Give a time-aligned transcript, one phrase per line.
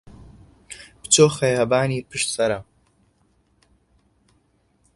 [1.01, 2.59] بچۆ خەیابانی پشت سەرا